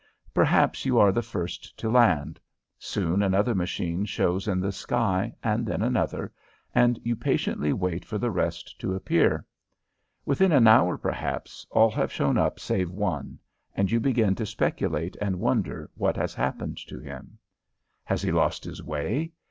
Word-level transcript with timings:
Perhaps 0.33 0.83
you 0.83 0.97
are 0.97 1.11
the 1.11 1.21
first 1.21 1.77
to 1.77 1.87
land. 1.87 2.39
Soon 2.79 3.21
another 3.21 3.53
machine 3.53 4.03
shows 4.03 4.47
in 4.47 4.59
the 4.59 4.71
sky, 4.71 5.31
then 5.43 5.83
another, 5.83 6.33
and 6.73 6.99
you 7.03 7.15
patiently 7.15 7.71
wait 7.71 8.03
for 8.03 8.17
the 8.17 8.31
rest 8.31 8.79
to 8.79 8.95
appear. 8.95 9.45
Within 10.25 10.51
an 10.51 10.65
hour, 10.65 10.97
perhaps, 10.97 11.67
all 11.69 11.91
have 11.91 12.11
shown 12.11 12.35
up 12.35 12.59
save 12.59 12.89
one, 12.89 13.37
and 13.75 13.91
you 13.91 13.99
begin 13.99 14.33
to 14.33 14.45
speculate 14.47 15.15
and 15.21 15.39
wonder 15.39 15.87
what 15.93 16.15
has 16.15 16.33
happened 16.33 16.77
to 16.87 16.97
him. 16.99 17.37
Has 18.03 18.23
he 18.23 18.31
lost 18.31 18.63
his 18.63 18.81
way? 18.81 19.31